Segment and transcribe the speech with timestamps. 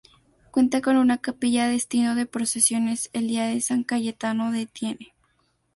[0.49, 5.13] Cuenta con una capilla destino de procesiones el día de San Cayetano de Thiene.